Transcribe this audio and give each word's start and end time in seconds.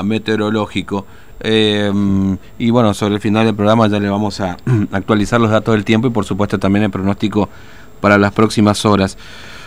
meteorológico. 0.00 1.04
Eh, 1.40 1.92
y 2.58 2.70
bueno, 2.70 2.94
sobre 2.94 3.16
el 3.16 3.20
final 3.20 3.44
del 3.44 3.54
programa 3.54 3.88
ya 3.88 4.00
le 4.00 4.08
vamos 4.08 4.40
a 4.40 4.56
actualizar 4.90 5.38
los 5.38 5.50
datos 5.50 5.74
del 5.74 5.84
tiempo 5.84 6.06
y 6.06 6.10
por 6.10 6.24
supuesto 6.24 6.58
también 6.58 6.84
el 6.84 6.90
pronóstico 6.90 7.50
para 8.00 8.16
las 8.16 8.32
próximas 8.32 8.86
horas. 8.86 9.18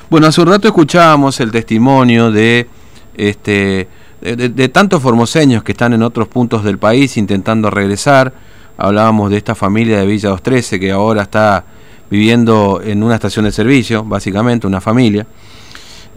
Bueno, 0.09 0.25
hace 0.25 0.41
un 0.41 0.47
rato 0.47 0.67
escuchábamos 0.67 1.39
el 1.41 1.51
testimonio 1.51 2.31
de 2.31 2.67
este 3.15 3.87
de, 4.19 4.69
tantos 4.69 5.03
formoseños 5.03 5.61
que 5.61 5.73
están 5.73 5.93
en 5.93 6.01
otros 6.01 6.27
puntos 6.27 6.63
del 6.63 6.79
país 6.79 7.17
intentando 7.17 7.69
regresar. 7.69 8.33
Hablábamos 8.77 9.29
de 9.29 9.37
esta 9.37 9.53
familia 9.53 9.99
de 9.99 10.07
Villa 10.07 10.29
213 10.29 10.79
que 10.79 10.91
ahora 10.91 11.21
está 11.21 11.65
viviendo 12.09 12.81
en 12.83 13.03
una 13.03 13.13
estación 13.13 13.45
de 13.45 13.51
servicio, 13.51 14.03
básicamente, 14.03 14.65
una 14.65 14.81
familia. 14.81 15.27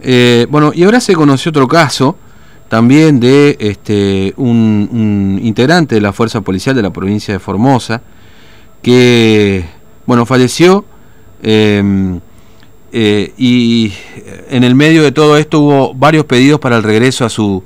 Eh, 0.01 0.47
bueno, 0.49 0.71
y 0.73 0.83
ahora 0.83 0.99
se 0.99 1.13
conoció 1.13 1.51
otro 1.51 1.67
caso 1.67 2.17
también 2.69 3.19
de 3.19 3.57
este, 3.59 4.33
un, 4.37 5.39
integrante 5.41 5.95
de 5.95 6.01
la 6.01 6.13
Fuerza 6.13 6.41
Policial 6.41 6.75
de 6.75 6.83
la 6.83 6.93
provincia 6.93 7.33
de 7.33 7.39
Formosa, 7.39 8.01
que, 8.83 9.65
bueno, 10.05 10.25
falleció 10.25 10.85
em, 11.41 12.19
eh, 12.91 13.33
y 13.37 13.91
en 14.49 14.63
el 14.63 14.75
medio 14.75 15.01
de 15.03 15.11
todo 15.11 15.37
esto 15.37 15.59
hubo 15.59 15.93
varios 15.95 16.25
pedidos 16.25 16.59
para 16.59 16.77
el 16.77 16.83
regreso 16.83 17.25
a 17.25 17.29
su, 17.29 17.63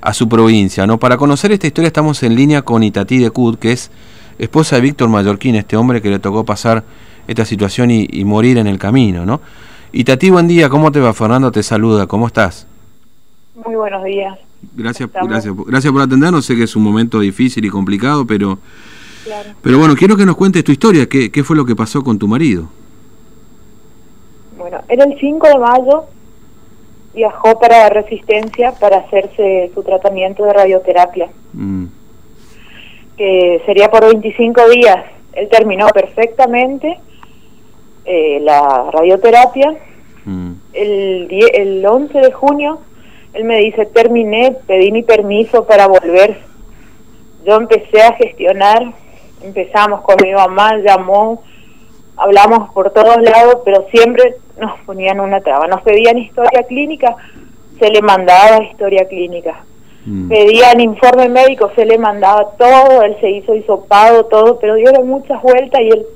a 0.00 0.14
su 0.14 0.28
provincia. 0.28 0.86
¿no? 0.86 0.98
Para 0.98 1.16
conocer 1.16 1.50
esta 1.50 1.66
historia 1.66 1.88
estamos 1.88 2.22
en 2.22 2.36
línea 2.36 2.62
con 2.62 2.84
Itatí 2.84 3.18
de 3.18 3.30
Cud, 3.30 3.58
que 3.58 3.72
es 3.72 3.90
esposa 4.38 4.76
de 4.76 4.82
Víctor 4.82 5.08
Mallorquín, 5.08 5.56
este 5.56 5.76
hombre 5.76 6.00
que 6.00 6.08
le 6.08 6.20
tocó 6.20 6.44
pasar 6.44 6.84
esta 7.26 7.44
situación 7.44 7.90
y, 7.90 8.06
y 8.12 8.24
morir 8.24 8.58
en 8.58 8.68
el 8.68 8.78
camino. 8.78 9.26
¿no? 9.26 9.40
Itatí, 9.92 10.30
buen 10.30 10.46
día, 10.46 10.68
¿cómo 10.68 10.92
te 10.92 11.00
va? 11.00 11.12
Fernando 11.12 11.50
te 11.50 11.64
saluda, 11.64 12.06
¿cómo 12.06 12.28
estás? 12.28 12.68
Muy 13.66 13.74
buenos 13.74 14.04
días. 14.04 14.38
Gracias, 14.76 15.10
gracias, 15.12 15.52
gracias 15.66 15.92
por 15.92 16.00
atendernos. 16.00 16.46
Sé 16.46 16.54
que 16.54 16.62
es 16.62 16.76
un 16.76 16.84
momento 16.84 17.18
difícil 17.18 17.64
y 17.64 17.68
complicado, 17.68 18.24
pero, 18.24 18.58
pero 19.60 19.78
bueno, 19.78 19.96
quiero 19.96 20.16
que 20.16 20.24
nos 20.24 20.36
cuentes 20.36 20.62
tu 20.62 20.70
historia. 20.70 21.08
¿Qué, 21.08 21.32
¿Qué 21.32 21.42
fue 21.42 21.56
lo 21.56 21.66
que 21.66 21.74
pasó 21.74 22.04
con 22.04 22.16
tu 22.16 22.28
marido? 22.28 22.68
Bueno, 24.56 24.78
era 24.88 25.04
el 25.04 25.18
5 25.18 25.48
de 25.48 25.58
mayo. 25.58 26.04
Viajó 27.12 27.58
para 27.58 27.88
Resistencia 27.88 28.72
para 28.72 28.98
hacerse 28.98 29.72
su 29.74 29.82
tratamiento 29.82 30.44
de 30.44 30.52
radioterapia. 30.52 31.28
Mm. 31.52 31.86
Que 33.16 33.62
sería 33.66 33.90
por 33.90 34.04
25 34.04 34.68
días. 34.68 35.06
Él 35.32 35.48
terminó 35.50 35.88
perfectamente 35.88 37.00
eh, 38.04 38.38
la 38.42 38.90
radioterapia. 38.92 39.74
Mm. 40.24 40.52
El, 40.72 41.28
el 41.52 41.86
11 41.86 42.18
de 42.18 42.32
junio 42.32 42.80
él 43.36 43.44
me 43.44 43.58
dice, 43.58 43.84
terminé, 43.84 44.56
pedí 44.66 44.90
mi 44.90 45.02
permiso 45.02 45.66
para 45.66 45.86
volver. 45.86 46.38
Yo 47.44 47.56
empecé 47.56 48.00
a 48.00 48.14
gestionar, 48.14 48.82
empezamos 49.42 50.00
con 50.00 50.16
mi 50.22 50.32
mamá, 50.32 50.78
llamó, 50.78 51.42
hablamos 52.16 52.70
por 52.70 52.92
todos 52.92 53.18
lados, 53.18 53.58
pero 53.62 53.86
siempre 53.90 54.36
nos 54.58 54.80
ponían 54.86 55.20
una 55.20 55.42
traba. 55.42 55.66
Nos 55.66 55.82
pedían 55.82 56.16
historia 56.16 56.62
clínica, 56.62 57.14
se 57.78 57.90
le 57.90 58.00
mandaba 58.00 58.64
historia 58.64 59.06
clínica. 59.06 59.64
Mm. 60.06 60.28
Pedían 60.30 60.80
informe 60.80 61.28
médico, 61.28 61.70
se 61.76 61.84
le 61.84 61.98
mandaba 61.98 62.52
todo, 62.56 63.02
él 63.02 63.18
se 63.20 63.30
hizo 63.30 63.54
hisopado, 63.54 64.24
todo, 64.24 64.58
pero 64.58 64.76
dieron 64.76 65.06
muchas 65.06 65.42
vueltas 65.42 65.82
y 65.82 65.88
él 65.88 66.06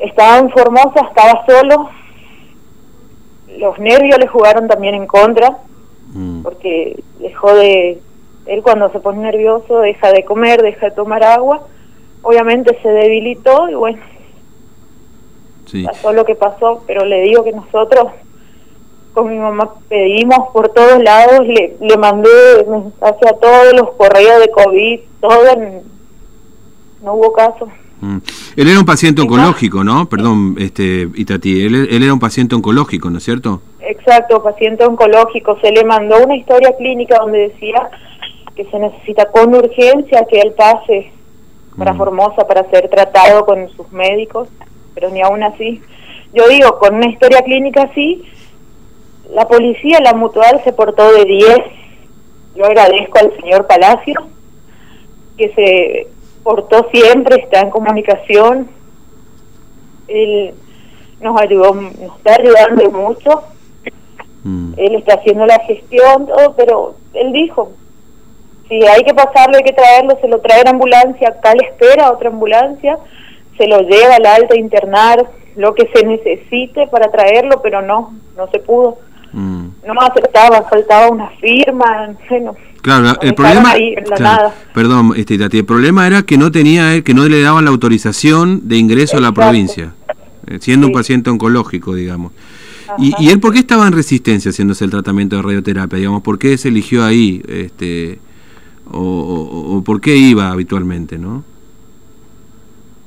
estaba 0.00 0.38
en 0.38 0.50
Formosa, 0.50 1.06
estaba 1.08 1.46
solo. 1.46 1.90
Los 3.56 3.78
nervios 3.78 4.18
le 4.18 4.26
jugaron 4.26 4.66
también 4.66 4.96
en 4.96 5.06
contra. 5.06 5.58
Porque 6.42 7.02
dejó 7.18 7.54
de, 7.54 7.98
él 8.46 8.62
cuando 8.62 8.90
se 8.90 9.00
pone 9.00 9.20
nervioso 9.20 9.80
deja 9.80 10.12
de 10.12 10.24
comer, 10.24 10.62
deja 10.62 10.90
de 10.90 10.96
tomar 10.96 11.22
agua, 11.24 11.66
obviamente 12.22 12.78
se 12.82 12.88
debilitó 12.88 13.68
y 13.68 13.74
bueno, 13.74 13.98
pasó 15.84 16.12
lo 16.12 16.24
que 16.24 16.34
pasó, 16.34 16.82
pero 16.86 17.04
le 17.04 17.22
digo 17.22 17.44
que 17.44 17.52
nosotros 17.52 18.06
con 19.12 19.28
mi 19.28 19.38
mamá 19.38 19.70
pedimos 19.88 20.48
por 20.52 20.70
todos 20.70 21.02
lados, 21.02 21.46
le, 21.46 21.76
le 21.80 21.96
mandé 21.98 22.30
mensaje 22.68 23.28
a 23.28 23.34
todos 23.34 23.72
los 23.74 23.90
correos 23.92 24.40
de 24.40 24.50
COVID, 24.50 25.00
todo, 25.20 25.42
no 27.02 27.14
hubo 27.14 27.32
caso. 27.32 27.68
Mm. 28.00 28.16
Él 28.56 28.68
era 28.68 28.80
un 28.80 28.86
paciente 28.86 29.22
oncológico, 29.22 29.84
¿no? 29.84 30.08
Perdón, 30.08 30.56
este, 30.58 31.08
Itati, 31.14 31.62
él, 31.64 31.88
él 31.90 32.02
era 32.02 32.12
un 32.12 32.20
paciente 32.20 32.54
oncológico, 32.54 33.10
¿no 33.10 33.18
es 33.18 33.24
cierto? 33.24 33.60
Exacto, 33.84 34.42
paciente 34.42 34.84
oncológico. 34.84 35.58
Se 35.60 35.72
le 35.72 35.84
mandó 35.84 36.22
una 36.22 36.36
historia 36.36 36.74
clínica 36.76 37.18
donde 37.18 37.48
decía 37.48 37.90
que 38.54 38.64
se 38.66 38.78
necesita 38.78 39.26
con 39.26 39.54
urgencia 39.54 40.24
que 40.30 40.40
él 40.40 40.52
pase 40.52 41.10
para 41.76 41.94
mm. 41.94 41.98
Formosa 41.98 42.46
para 42.46 42.68
ser 42.70 42.88
tratado 42.88 43.44
con 43.44 43.68
sus 43.70 43.90
médicos, 43.92 44.48
pero 44.94 45.10
ni 45.10 45.22
aún 45.22 45.42
así. 45.42 45.82
Yo 46.32 46.48
digo, 46.48 46.78
con 46.78 46.94
una 46.94 47.08
historia 47.08 47.42
clínica 47.42 47.82
así, 47.82 48.24
la 49.30 49.46
policía, 49.46 49.98
la 50.02 50.14
mutual 50.14 50.60
se 50.64 50.72
portó 50.72 51.10
de 51.12 51.24
10. 51.24 51.58
Yo 52.54 52.64
agradezco 52.66 53.18
al 53.18 53.34
señor 53.36 53.66
Palacio 53.66 54.14
que 55.38 55.52
se 55.54 56.06
portó 56.42 56.88
siempre, 56.92 57.42
está 57.42 57.60
en 57.60 57.70
comunicación. 57.70 58.68
Él 60.08 60.54
nos 61.20 61.40
ayudó, 61.40 61.74
nos 61.74 62.16
está 62.18 62.36
ayudando 62.38 62.90
mucho. 62.90 63.42
Mm. 64.44 64.74
Él 64.76 64.94
está 64.96 65.14
haciendo 65.14 65.46
la 65.46 65.58
gestión, 65.60 66.26
todo, 66.26 66.54
pero 66.56 66.94
él 67.14 67.32
dijo, 67.32 67.72
si 68.68 68.74
hay 68.86 69.02
que 69.04 69.14
pasarlo, 69.14 69.56
hay 69.56 69.64
que 69.64 69.72
traerlo, 69.72 70.18
se 70.20 70.28
lo 70.28 70.40
trae 70.40 70.62
en 70.62 70.68
ambulancia, 70.68 71.28
acá 71.28 71.54
le 71.54 71.68
espera 71.68 72.10
otra 72.10 72.30
ambulancia, 72.30 72.98
se 73.58 73.66
lo 73.66 73.80
lleva 73.80 74.16
al 74.16 74.26
alta 74.26 74.54
a 74.54 74.58
internar, 74.58 75.26
lo 75.56 75.74
que 75.74 75.90
se 75.94 76.06
necesite 76.06 76.86
para 76.86 77.10
traerlo, 77.10 77.60
pero 77.62 77.82
no, 77.82 78.14
no 78.36 78.48
se 78.50 78.58
pudo. 78.58 78.98
Mm. 79.32 79.66
No 79.86 79.94
me 79.94 80.00
aceptaba, 80.00 80.62
faltaba 80.62 81.08
una 81.08 81.28
firma, 81.40 82.14
no, 82.40 82.56
Claro, 82.82 83.16
el 83.20 83.34
problema, 83.34 83.74
perdón, 84.74 85.12
este, 85.16 85.34
el 85.36 85.64
problema 85.64 86.04
era 86.04 86.22
que 86.22 86.36
no 86.36 86.50
tenía, 86.50 87.00
que 87.02 87.14
no 87.14 87.28
le 87.28 87.40
daban 87.40 87.64
la 87.64 87.70
autorización 87.70 88.68
de 88.68 88.76
ingreso 88.76 89.18
a 89.18 89.20
la 89.20 89.30
provincia, 89.30 89.94
eh, 90.48 90.58
siendo 90.60 90.88
un 90.88 90.92
paciente 90.92 91.30
oncológico, 91.30 91.94
digamos. 91.94 92.32
Y, 92.98 93.12
¿Y, 93.18 93.30
él 93.30 93.40
por 93.40 93.52
qué 93.52 93.60
estaba 93.60 93.86
en 93.86 93.92
resistencia 93.92 94.50
haciéndose 94.50 94.84
el 94.84 94.90
tratamiento 94.90 95.36
de 95.36 95.42
radioterapia? 95.42 95.98
Digamos, 95.98 96.22
¿por 96.22 96.38
qué 96.38 96.56
se 96.58 96.68
eligió 96.68 97.04
ahí? 97.04 97.42
Este, 97.48 98.18
o, 98.90 99.76
o 99.76 99.82
por 99.82 100.00
qué 100.00 100.16
iba 100.16 100.50
habitualmente, 100.50 101.18
no? 101.18 101.44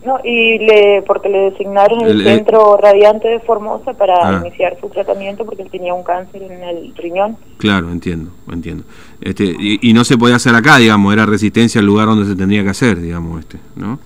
No, 0.05 0.19
y 0.23 0.59
le, 0.59 1.01
porque 1.01 1.29
le 1.29 1.49
designaron 1.49 2.01
el, 2.01 2.23
centro 2.23 2.77
radiante 2.77 3.27
de 3.27 3.39
Formosa 3.39 3.93
para 3.93 4.37
ah. 4.37 4.41
iniciar 4.45 4.77
su 4.79 4.87
tratamiento 4.89 5.45
porque 5.45 5.63
él 5.63 5.71
tenía 5.71 5.95
un 5.95 6.03
cáncer 6.03 6.43
en 6.43 6.63
el 6.63 6.95
riñón. 6.95 7.37
Claro, 7.57 7.89
entiendo, 7.91 8.29
entiendo. 8.51 8.83
Este, 9.19 9.55
y, 9.57 9.93
no 9.93 10.03
se 10.03 10.15
podía 10.15 10.35
hacer 10.35 10.53
acá, 10.53 10.77
digamos, 10.77 11.11
era 11.11 11.25
resistencia 11.25 11.79
al 11.79 11.87
lugar 11.87 12.05
donde 12.05 12.27
se 12.27 12.35
tendría 12.35 12.63
que 12.63 12.69
hacer, 12.69 13.01
digamos, 13.01 13.39
este, 13.39 13.57
¿no? 13.75 13.97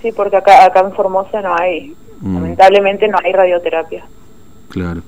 Sí, 0.00 0.12
porque 0.12 0.36
acá, 0.36 0.64
acá 0.64 0.80
en 0.80 0.92
Formosa 0.92 1.42
no 1.42 1.56
hay, 1.58 1.92
mm. 2.20 2.34
lamentablemente 2.34 3.08
no 3.08 3.18
hay 3.24 3.32
radioterapia. 3.32 4.04
Claro. 4.68 5.02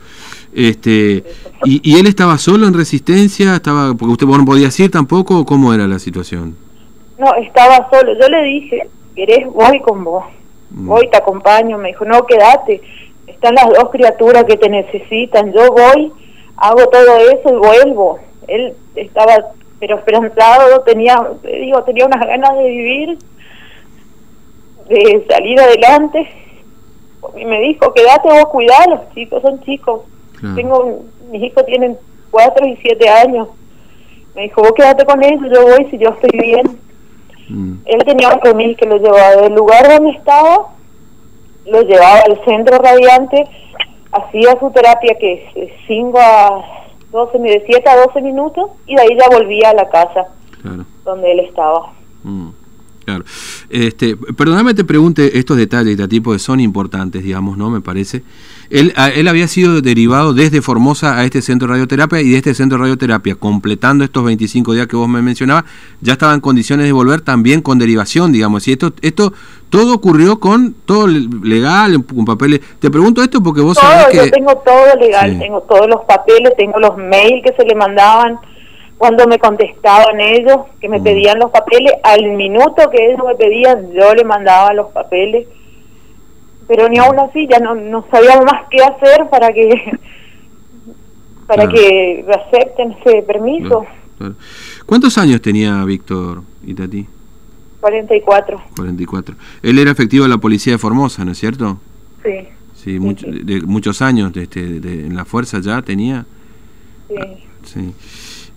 Este, 0.54 1.24
y, 1.64 1.80
¿Y 1.82 1.98
él 1.98 2.06
estaba 2.06 2.38
solo 2.38 2.66
en 2.66 2.74
resistencia? 2.74 3.56
estaba 3.56 3.94
Porque 3.94 4.12
usted 4.12 4.26
no 4.26 4.44
podía 4.44 4.68
ir 4.76 4.90
tampoco, 4.90 5.44
¿cómo 5.44 5.72
era 5.74 5.86
la 5.86 5.98
situación? 5.98 6.56
No, 7.18 7.34
estaba 7.34 7.88
solo. 7.90 8.12
Yo 8.20 8.28
le 8.28 8.42
dije, 8.44 8.88
¿querés? 9.14 9.46
Voy 9.52 9.80
con 9.80 10.04
vos 10.04 10.24
voy, 10.70 11.08
te 11.08 11.18
acompaño, 11.18 11.78
me 11.78 11.88
dijo, 11.88 12.04
no, 12.04 12.24
quédate, 12.26 12.80
están 13.26 13.54
las 13.54 13.66
dos 13.66 13.90
criaturas 13.90 14.44
que 14.44 14.56
te 14.56 14.68
necesitan, 14.68 15.52
yo 15.52 15.70
voy, 15.72 16.12
hago 16.56 16.86
todo 16.88 17.16
eso 17.16 17.54
y 17.54 17.56
vuelvo. 17.56 18.18
Él 18.46 18.74
estaba, 18.94 19.36
pero 19.78 19.98
esperanzado, 19.98 20.80
tenía, 20.82 21.16
digo, 21.42 21.82
tenía 21.84 22.06
unas 22.06 22.26
ganas 22.26 22.56
de 22.56 22.64
vivir, 22.64 23.18
de 24.88 25.26
salir 25.28 25.60
adelante, 25.60 26.28
y 27.36 27.44
me 27.44 27.60
dijo, 27.60 27.92
quédate 27.92 28.28
vos, 28.28 28.46
cuidá, 28.50 28.86
los 28.88 29.14
chicos 29.14 29.42
son 29.42 29.60
chicos, 29.62 30.02
tengo, 30.54 31.02
mis 31.30 31.42
hijos 31.42 31.66
tienen 31.66 31.96
cuatro 32.30 32.66
y 32.66 32.76
siete 32.76 33.08
años, 33.08 33.48
me 34.34 34.42
dijo, 34.42 34.62
vos 34.62 34.72
quédate 34.72 35.04
con 35.04 35.22
ellos, 35.22 35.50
yo 35.52 35.62
voy 35.62 35.86
si 35.90 35.98
yo 35.98 36.10
estoy 36.10 36.38
bien 36.38 36.80
Mm. 37.50 37.82
Él 37.84 38.04
tenía 38.06 38.28
un 38.28 38.40
remis 38.40 38.76
que 38.76 38.86
lo 38.86 38.96
llevaba 38.98 39.42
del 39.42 39.54
lugar 39.54 39.88
donde 39.88 40.10
estaba, 40.10 40.68
lo 41.66 41.82
llevaba 41.82 42.20
al 42.20 42.44
centro 42.44 42.78
radiante, 42.78 43.44
hacía 44.12 44.58
su 44.60 44.70
terapia 44.70 45.16
que 45.18 45.32
es 45.32 45.54
de 45.54 45.74
5 45.88 46.18
a 46.18 46.64
12, 47.10 47.38
de 47.38 47.62
7 47.66 47.88
a 47.88 47.96
12 48.06 48.22
minutos 48.22 48.70
y 48.86 48.94
de 48.94 49.02
ahí 49.02 49.18
ya 49.18 49.28
volvía 49.28 49.70
a 49.70 49.74
la 49.74 49.88
casa 49.88 50.28
donde 51.04 51.32
él 51.32 51.40
estaba. 51.40 51.92
Mm. 52.22 52.50
Claro. 53.04 53.24
Este, 53.70 54.16
perdóname 54.16 54.74
te 54.74 54.82
pregunte 54.82 55.38
estos 55.38 55.56
detalles, 55.56 55.96
tipo 56.08 56.32
que 56.32 56.40
son 56.40 56.58
importantes, 56.58 57.22
digamos, 57.22 57.56
¿no? 57.56 57.70
Me 57.70 57.80
parece. 57.80 58.22
Él, 58.68 58.92
él 59.14 59.28
había 59.28 59.46
sido 59.46 59.80
derivado 59.80 60.34
desde 60.34 60.60
Formosa 60.60 61.16
a 61.16 61.24
este 61.24 61.40
centro 61.40 61.68
de 61.68 61.74
radioterapia 61.74 62.20
y 62.20 62.30
de 62.30 62.36
este 62.36 62.52
centro 62.52 62.78
de 62.78 62.82
radioterapia, 62.82 63.36
completando 63.36 64.02
estos 64.02 64.24
25 64.24 64.72
días 64.74 64.88
que 64.88 64.96
vos 64.96 65.08
me 65.08 65.22
mencionabas, 65.22 65.64
ya 66.00 66.14
estaba 66.14 66.34
en 66.34 66.40
condiciones 66.40 66.86
de 66.86 66.92
volver 66.92 67.20
también 67.20 67.62
con 67.62 67.78
derivación, 67.78 68.32
digamos. 68.32 68.66
Y 68.66 68.72
esto, 68.72 68.92
esto 69.02 69.32
todo 69.70 69.94
ocurrió 69.94 70.40
con 70.40 70.74
todo 70.84 71.06
legal, 71.06 72.04
con 72.04 72.24
papeles. 72.24 72.60
Te 72.80 72.90
pregunto 72.90 73.22
esto 73.22 73.40
porque 73.40 73.60
vos 73.60 73.78
todo, 73.78 74.10
que... 74.10 74.16
Yo 74.16 74.30
tengo 74.30 74.56
todo 74.64 74.96
legal, 75.00 75.38
tengo 75.38 75.60
todos 75.62 75.86
los 75.88 76.04
papeles, 76.06 76.52
tengo 76.56 76.78
los 76.80 76.96
mails 76.96 77.44
que 77.44 77.54
se 77.56 77.64
le 77.64 77.76
mandaban 77.76 78.40
cuando 79.00 79.26
me 79.26 79.38
contestaban 79.38 80.20
ellos, 80.20 80.58
que 80.78 80.86
me 80.86 81.00
mm. 81.00 81.02
pedían 81.02 81.38
los 81.38 81.50
papeles, 81.50 81.94
al 82.02 82.32
minuto 82.32 82.90
que 82.90 83.06
ellos 83.06 83.24
me 83.26 83.34
pedían, 83.34 83.94
yo 83.94 84.12
le 84.14 84.24
mandaba 84.24 84.74
los 84.74 84.92
papeles, 84.92 85.48
pero 86.68 86.86
ni 86.86 86.98
aún 86.98 87.18
así 87.18 87.48
ya 87.50 87.60
no, 87.60 87.74
no 87.74 88.04
sabíamos 88.10 88.44
más 88.44 88.68
qué 88.70 88.82
hacer 88.82 89.26
para 89.30 89.54
que 89.54 89.70
para 91.46 91.66
que 91.66 92.26
acepten 92.28 92.94
ese 93.00 93.22
permiso. 93.22 93.86
¿Cuántos 94.84 95.16
años 95.16 95.40
tenía 95.40 95.82
Víctor 95.84 96.42
Itati? 96.66 97.06
44. 97.80 98.62
44. 98.76 99.34
Él 99.62 99.78
era 99.78 99.92
efectivo 99.92 100.24
de 100.24 100.28
la 100.28 100.36
policía 100.36 100.74
de 100.74 100.78
Formosa, 100.78 101.24
¿no 101.24 101.32
es 101.32 101.38
cierto? 101.38 101.80
Sí. 102.22 102.48
Sí, 102.74 102.98
de 102.98 103.62
muchos 103.62 104.02
años 104.02 104.34
de, 104.34 104.42
este, 104.42 104.78
de, 104.78 105.06
en 105.06 105.16
la 105.16 105.24
fuerza 105.24 105.58
ya 105.60 105.80
tenía. 105.80 106.26
Sí. 107.08 107.16
sí. 107.64 107.94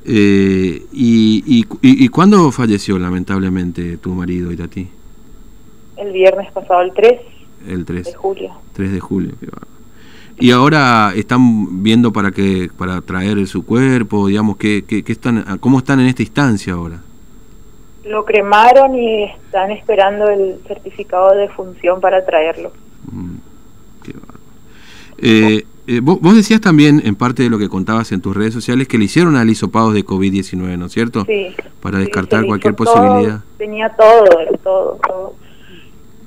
Eh, 0.05 0.81
y, 0.91 1.43
y, 1.45 1.65
y, 1.81 2.07
cuándo 2.09 2.51
falleció 2.51 2.99
lamentablemente 2.99 3.97
tu 3.97 4.13
marido 4.13 4.51
y 4.51 4.57
ti? 4.67 4.89
El 5.95 6.11
viernes 6.11 6.51
pasado, 6.51 6.81
el 6.81 6.93
3, 6.93 7.21
el 7.69 7.85
3 7.85 8.05
de 8.05 8.13
julio. 8.13 8.51
3 8.73 8.91
de 8.91 8.99
julio, 8.99 9.31
Y 10.37 10.51
ahora 10.51 11.13
están 11.15 11.83
viendo 11.83 12.11
para 12.11 12.31
que 12.31 12.69
para 12.77 12.99
traer 13.01 13.47
su 13.47 13.65
cuerpo, 13.65 14.27
digamos, 14.27 14.57
que, 14.57 14.83
que, 14.83 15.03
están, 15.07 15.57
¿cómo 15.59 15.77
están 15.77 16.01
en 16.01 16.07
esta 16.07 16.21
instancia 16.21 16.73
ahora? 16.73 17.01
Lo 18.03 18.25
cremaron 18.25 18.95
y 18.95 19.23
están 19.23 19.71
esperando 19.71 20.27
el 20.27 20.59
certificado 20.67 21.33
de 21.35 21.47
función 21.47 22.01
para 22.01 22.25
traerlo. 22.25 22.73
Eh, 25.17 25.65
eh, 25.85 25.99
vos, 26.01 26.35
decías 26.35 26.61
también, 26.61 27.01
en 27.05 27.15
parte 27.15 27.43
de 27.43 27.49
lo 27.49 27.59
que 27.59 27.67
contabas 27.67 28.11
en 28.11 28.21
tus 28.21 28.35
redes 28.35 28.53
sociales, 28.53 28.87
que 28.87 28.97
le 28.97 29.05
hicieron 29.05 29.35
al 29.35 29.49
hisopados 29.49 29.93
de 29.93 30.05
COVID-19, 30.05 30.77
¿no 30.77 30.85
es 30.85 30.93
cierto? 30.93 31.25
Sí. 31.25 31.53
Para 31.81 31.97
descartar 31.97 32.45
cualquier 32.45 32.73
posibilidad. 32.75 33.41
tenía 33.57 33.89
todo, 33.89 34.23
todo, 34.63 34.99
todo. 35.05 35.33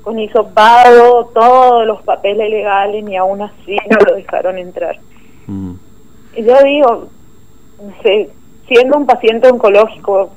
Con 0.02 0.18
hisopado, 0.18 1.30
todos 1.34 1.86
los 1.86 2.02
papeles 2.02 2.50
legales, 2.50 3.02
ni 3.02 3.16
aún 3.16 3.42
así 3.42 3.76
no 3.90 3.98
lo 4.08 4.16
dejaron 4.16 4.58
entrar. 4.58 4.98
Mm. 5.46 5.72
Y 6.36 6.44
yo 6.44 6.54
digo, 6.62 7.08
siendo 8.68 8.98
un 8.98 9.06
paciente 9.06 9.48
oncológico, 9.48 10.30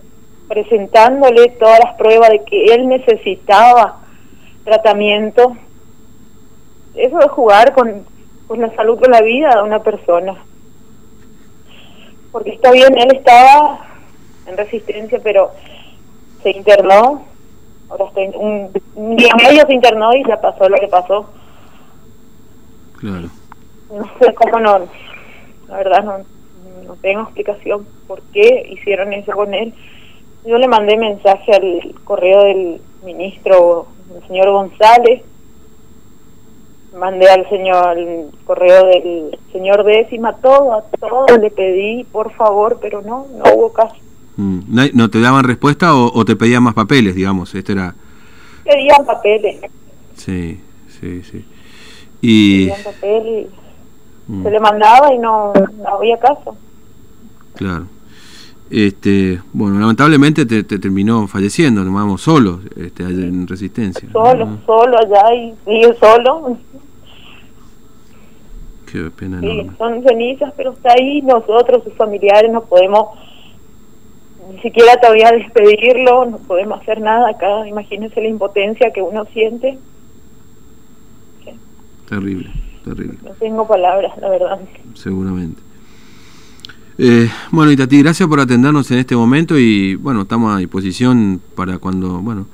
presentándole 0.47 1.49
todas 1.59 1.79
las 1.83 1.95
pruebas 1.95 2.29
de 2.29 2.43
que 2.45 2.65
él 2.73 2.87
necesitaba 2.87 3.99
tratamiento, 4.63 5.55
eso 6.95 7.17
de 7.17 7.27
jugar 7.27 7.73
con 7.73 8.05
pues 8.49 8.59
la 8.59 8.75
salud 8.75 8.99
con 8.99 9.11
la 9.11 9.21
vida 9.21 9.51
de 9.55 9.61
una 9.61 9.77
persona. 9.77 10.35
Porque 12.31 12.49
está 12.49 12.71
bien, 12.71 12.97
él 12.97 13.15
estaba 13.15 13.87
en 14.47 14.57
resistencia, 14.57 15.19
pero 15.23 15.51
se 16.41 16.49
internó, 16.49 17.25
ahora 17.89 18.05
está 18.05 18.21
un, 18.39 18.71
día 19.15 19.35
medio 19.35 19.67
se 19.67 19.73
internó 19.75 20.11
y 20.15 20.27
ya 20.27 20.41
pasó 20.41 20.67
lo 20.67 20.77
que 20.77 20.87
pasó. 20.87 21.29
Claro. 22.97 23.29
No 23.91 24.09
sé 24.19 24.33
cómo 24.33 24.59
no, 24.59 24.79
la 25.67 25.77
verdad 25.77 26.03
no, 26.03 26.17
no 26.87 26.95
tengo 27.03 27.21
explicación 27.21 27.85
por 28.07 28.19
qué 28.33 28.67
hicieron 28.71 29.13
eso 29.13 29.31
con 29.33 29.53
él. 29.53 29.75
Yo 30.43 30.57
le 30.57 30.67
mandé 30.67 30.97
mensaje 30.97 31.53
al 31.53 31.93
correo 32.03 32.45
del 32.45 32.81
ministro, 33.03 33.85
el 34.15 34.27
señor 34.27 34.49
González, 34.49 35.21
mandé 36.97 37.29
al 37.29 37.47
señor 37.49 37.97
el 37.97 38.27
correo 38.45 38.85
del 38.85 39.37
señor 39.51 39.83
décima 39.83 40.33
todo 40.37 40.73
a 40.73 40.83
todo 40.83 41.37
le 41.37 41.51
pedí 41.51 42.03
por 42.05 42.33
favor 42.33 42.79
pero 42.81 43.01
no 43.01 43.27
no 43.35 43.43
hubo 43.53 43.73
caso. 43.73 43.95
Mm, 44.37 44.89
no 44.93 45.09
te 45.09 45.19
daban 45.19 45.43
respuesta 45.43 45.95
o, 45.95 46.23
te 46.25 46.35
pedían 46.35 46.63
más 46.63 46.73
papeles 46.73 47.15
digamos 47.15 47.53
este 47.55 47.73
era 47.73 47.95
pedían 48.63 49.05
papeles. 49.05 49.61
Sí 50.15 50.59
sí 50.87 51.23
sí. 51.23 51.45
Y 52.21 52.69
pedían 53.01 53.47
mm. 54.27 54.43
se 54.43 54.51
le 54.51 54.59
mandaba 54.59 55.13
y 55.13 55.19
no, 55.19 55.53
no 55.53 55.89
había 55.89 56.17
caso. 56.17 56.55
Claro 57.55 57.98
este 58.69 59.39
bueno 59.53 59.79
lamentablemente 59.79 60.45
te, 60.45 60.63
terminó 60.63 61.27
falleciendo 61.27 61.83
nos 61.83 61.93
vamos 61.93 62.21
solos 62.21 62.59
este 62.75 63.03
en 63.03 63.47
resistencia 63.47 64.07
solo 64.11 64.59
solo 64.65 64.97
allá 64.97 65.33
y 65.33 65.53
sigue 65.65 65.93
solo. 65.95 66.57
Qué 68.91 69.11
pena 69.11 69.39
sí, 69.39 69.69
son 69.77 70.03
cenizas 70.03 70.53
pero 70.55 70.73
está 70.73 70.93
ahí 70.93 71.21
nosotros 71.21 71.83
sus 71.83 71.93
familiares 71.93 72.51
no 72.51 72.61
podemos 72.61 73.17
ni 74.51 74.59
siquiera 74.61 74.99
todavía 74.99 75.31
despedirlo 75.31 76.25
no 76.25 76.37
podemos 76.39 76.81
hacer 76.81 77.01
nada 77.01 77.29
acá 77.29 77.67
imagínense 77.67 78.21
la 78.21 78.27
impotencia 78.27 78.91
que 78.91 79.01
uno 79.01 79.25
siente. 79.33 79.77
Terrible 82.07 82.49
terrible. 82.83 83.17
No 83.23 83.31
tengo 83.31 83.67
palabras 83.67 84.17
la 84.17 84.29
verdad. 84.29 84.59
Seguramente 84.95 85.61
eh, 87.01 87.29
bueno, 87.51 87.71
Itati, 87.71 87.99
gracias 87.99 88.27
por 88.27 88.41
atendernos 88.41 88.91
en 88.91 88.99
este 88.99 89.15
momento 89.15 89.57
y 89.57 89.95
bueno, 89.95 90.23
estamos 90.23 90.53
a 90.53 90.57
disposición 90.57 91.39
para 91.55 91.77
cuando, 91.77 92.19
bueno, 92.19 92.45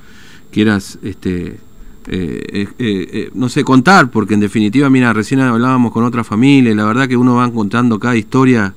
quieras, 0.52 1.00
este, 1.02 1.58
eh, 2.08 2.68
eh, 2.78 3.30
no 3.34 3.50
sé, 3.50 3.64
contar, 3.64 4.12
porque 4.12 4.36
en 4.36 4.42
definitiva, 4.42 4.88
mira, 4.90 5.14
recién 5.14 5.42
hablábamos 5.42 5.92
con 5.92 6.04
otra 6.04 6.24
familia 6.24 6.72
y 6.72 6.76
la 6.76 6.86
verdad 6.86 7.08
que 7.08 7.18
uno 7.18 7.36
va 7.36 7.52
contando 7.52 8.00
cada 8.00 8.16
historia 8.16 8.76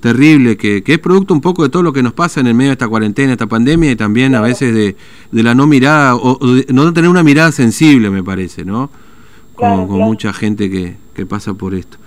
terrible 0.00 0.56
que, 0.56 0.82
que, 0.82 0.94
es 0.94 0.98
producto 0.98 1.34
un 1.34 1.42
poco 1.42 1.62
de 1.62 1.68
todo 1.68 1.82
lo 1.82 1.92
que 1.92 2.02
nos 2.02 2.14
pasa 2.14 2.40
en 2.40 2.46
el 2.46 2.54
medio 2.54 2.70
de 2.70 2.74
esta 2.74 2.88
cuarentena, 2.88 3.32
esta 3.32 3.46
pandemia 3.46 3.90
y 3.90 3.96
también 3.96 4.34
a 4.34 4.40
veces 4.40 4.74
de, 4.74 4.96
de 5.30 5.42
la 5.42 5.54
no 5.54 5.66
mirada 5.66 6.16
o, 6.16 6.38
de 6.54 6.66
no 6.72 6.90
tener 6.94 7.10
una 7.10 7.22
mirada 7.22 7.52
sensible, 7.52 8.08
me 8.08 8.22
parece, 8.22 8.64
¿no? 8.64 8.90
Con, 9.54 9.88
con 9.88 9.98
mucha 10.00 10.32
gente 10.32 10.70
que, 10.70 10.96
que 11.14 11.26
pasa 11.26 11.54
por 11.54 11.74
esto. 11.74 11.98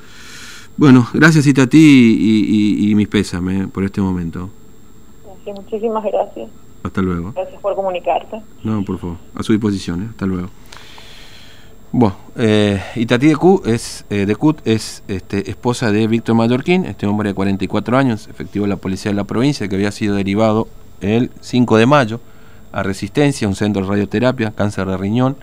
Bueno, 0.79 1.05
gracias 1.13 1.45
a 1.45 1.67
ti 1.67 1.77
y, 1.77 2.89
y, 2.89 2.95
mis 2.95 3.09
pésames 3.09 3.67
por 3.67 3.83
este 3.83 3.99
momento. 3.99 4.49
muchísimas 5.45 6.05
gracias. 6.05 6.49
Hasta 6.81 7.01
luego. 7.01 7.33
Gracias 7.33 7.61
por 7.61 7.75
comunicarte. 7.75 8.41
No, 8.63 8.85
por 8.85 8.97
favor, 8.97 9.17
a 9.35 9.43
su 9.43 9.51
disposición, 9.51 10.03
¿eh? 10.03 10.07
hasta 10.09 10.25
luego. 10.25 10.47
Bueno, 11.91 12.15
eh, 12.37 12.81
Itatí 12.95 13.27
de 13.27 13.35
Cut 13.35 13.67
es, 13.67 14.05
eh, 14.09 14.25
de 14.25 14.33
Cut 14.37 14.65
es 14.65 15.03
este, 15.09 15.49
esposa 15.49 15.91
de 15.91 16.07
Víctor 16.07 16.35
Mallorquín, 16.35 16.85
este 16.85 17.07
hombre 17.07 17.27
de 17.27 17.35
44 17.35 17.97
años, 17.97 18.29
efectivo 18.29 18.63
de 18.63 18.69
la 18.69 18.77
policía 18.77 19.11
de 19.11 19.17
la 19.17 19.25
provincia, 19.25 19.67
que 19.67 19.75
había 19.75 19.91
sido 19.91 20.15
derivado 20.15 20.69
el 21.01 21.29
5 21.41 21.75
de 21.75 21.87
mayo 21.87 22.21
a 22.71 22.83
Resistencia, 22.83 23.49
un 23.49 23.55
centro 23.55 23.81
de 23.81 23.89
radioterapia, 23.89 24.51
cáncer 24.51 24.87
de 24.87 24.95
riñón. 24.95 25.35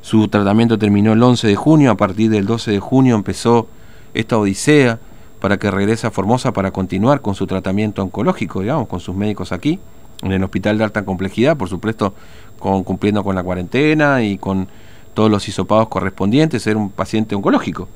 Su 0.00 0.28
tratamiento 0.28 0.78
terminó 0.78 1.12
el 1.12 1.22
11 1.22 1.46
de 1.46 1.56
junio, 1.56 1.90
a 1.90 1.96
partir 1.98 2.30
del 2.30 2.46
12 2.46 2.70
de 2.70 2.80
junio 2.80 3.16
empezó 3.16 3.68
esta 4.14 4.38
odisea 4.38 4.98
para 5.40 5.58
que 5.58 5.70
regrese 5.70 6.06
a 6.06 6.10
Formosa 6.10 6.52
para 6.52 6.70
continuar 6.70 7.20
con 7.20 7.34
su 7.34 7.46
tratamiento 7.46 8.02
oncológico, 8.02 8.60
digamos, 8.60 8.86
con 8.88 9.00
sus 9.00 9.14
médicos 9.16 9.52
aquí, 9.52 9.80
en 10.22 10.32
el 10.32 10.42
hospital 10.44 10.78
de 10.78 10.84
alta 10.84 11.04
complejidad, 11.04 11.56
por 11.56 11.68
supuesto, 11.68 12.14
con, 12.58 12.84
cumpliendo 12.84 13.24
con 13.24 13.34
la 13.34 13.42
cuarentena 13.42 14.22
y 14.22 14.38
con 14.38 14.68
todos 15.14 15.30
los 15.30 15.46
hisopados 15.48 15.88
correspondientes, 15.88 16.62
ser 16.62 16.76
un 16.76 16.90
paciente 16.90 17.34
oncológico. 17.34 17.88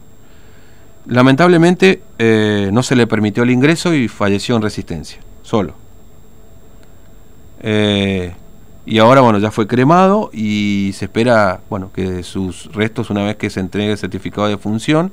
Lamentablemente 1.06 2.02
eh, 2.18 2.70
no 2.72 2.82
se 2.82 2.96
le 2.96 3.06
permitió 3.06 3.44
el 3.44 3.50
ingreso 3.50 3.94
y 3.94 4.08
falleció 4.08 4.56
en 4.56 4.62
resistencia, 4.62 5.20
solo. 5.42 5.74
Eh, 7.60 8.34
y 8.84 8.98
ahora, 8.98 9.20
bueno, 9.20 9.38
ya 9.38 9.50
fue 9.50 9.66
cremado 9.66 10.30
y 10.32 10.90
se 10.94 11.04
espera, 11.04 11.60
bueno, 11.70 11.90
que 11.92 12.22
sus 12.22 12.72
restos, 12.72 13.10
una 13.10 13.22
vez 13.22 13.36
que 13.36 13.50
se 13.50 13.60
entregue 13.60 13.92
el 13.92 13.98
certificado 13.98 14.48
de 14.48 14.58
función, 14.58 15.12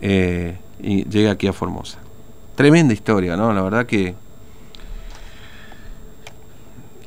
eh, 0.00 0.58
y 0.80 1.04
llegué 1.08 1.30
aquí 1.30 1.46
a 1.46 1.52
Formosa. 1.52 1.98
Tremenda 2.54 2.94
historia, 2.94 3.36
¿no? 3.36 3.52
La 3.52 3.62
verdad 3.62 3.86
que 3.86 4.14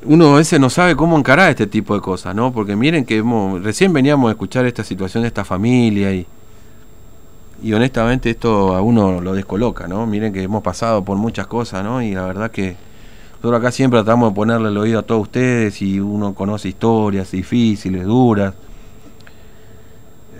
uno 0.04 0.34
a 0.34 0.38
veces 0.38 0.58
no 0.58 0.68
sabe 0.68 0.96
cómo 0.96 1.16
encarar 1.16 1.50
este 1.50 1.66
tipo 1.66 1.94
de 1.94 2.00
cosas, 2.00 2.34
¿no? 2.34 2.52
Porque 2.52 2.74
miren 2.74 3.04
que 3.04 3.22
recién 3.62 3.92
veníamos 3.92 4.28
a 4.28 4.32
escuchar 4.32 4.66
esta 4.66 4.82
situación 4.82 5.22
de 5.22 5.28
esta 5.28 5.44
familia 5.44 6.12
y, 6.12 6.26
y 7.62 7.72
honestamente 7.72 8.30
esto 8.30 8.74
a 8.74 8.82
uno 8.82 9.20
lo 9.20 9.34
descoloca, 9.34 9.86
¿no? 9.86 10.06
Miren 10.06 10.32
que 10.32 10.42
hemos 10.42 10.62
pasado 10.62 11.04
por 11.04 11.16
muchas 11.18 11.46
cosas, 11.46 11.84
¿no? 11.84 12.02
Y 12.02 12.14
la 12.14 12.26
verdad 12.26 12.50
que 12.50 12.76
Nosotros 13.36 13.60
acá 13.60 13.70
siempre 13.70 14.00
tratamos 14.00 14.30
de 14.30 14.34
ponerle 14.34 14.68
el 14.70 14.76
oído 14.76 14.98
a 14.98 15.02
todos 15.02 15.22
ustedes 15.22 15.80
y 15.82 16.00
uno 16.00 16.34
conoce 16.34 16.68
historias 16.68 17.30
difíciles, 17.30 18.04
duras. 18.04 18.54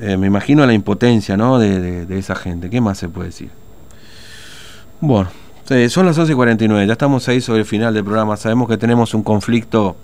Eh, 0.04 0.16
me 0.16 0.26
imagino 0.26 0.66
la 0.66 0.72
impotencia 0.72 1.36
¿no? 1.36 1.60
de, 1.60 2.18
esa 2.18 2.34
gente. 2.34 2.68
¿Qué 2.68 2.80
más 2.80 2.98
se 2.98 3.08
puede 3.08 3.28
decir? 3.28 3.50
Bueno, 5.00 5.30
son 5.88 6.06
las 6.06 6.18
11.49, 6.18 6.86
ya 6.86 6.92
estamos 6.92 7.28
ahí 7.28 7.40
sobre 7.40 7.60
el 7.60 7.66
final 7.66 7.94
del 7.94 8.02
programa. 8.02 8.36
Sabemos 8.36 8.68
que 8.68 8.76
tenemos 8.76 9.14
un 9.14 9.22
conflicto 9.22 9.96